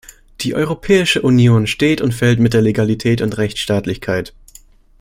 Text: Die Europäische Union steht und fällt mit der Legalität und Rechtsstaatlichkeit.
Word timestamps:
Die 0.41 0.55
Europäische 0.55 1.21
Union 1.21 1.67
steht 1.67 2.01
und 2.01 2.15
fällt 2.15 2.39
mit 2.39 2.55
der 2.55 2.63
Legalität 2.63 3.21
und 3.21 3.37
Rechtsstaatlichkeit. 3.37 4.33